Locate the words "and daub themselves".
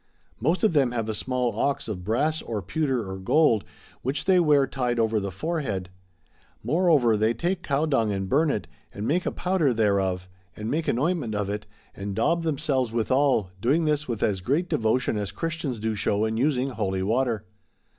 11.93-12.91